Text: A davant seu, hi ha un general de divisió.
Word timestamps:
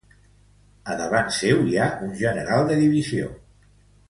A 0.93 0.95
davant 1.01 1.29
seu, 1.39 1.61
hi 1.73 1.77
ha 1.83 1.91
un 2.07 2.17
general 2.25 2.67
de 2.73 2.79
divisió. 2.81 3.31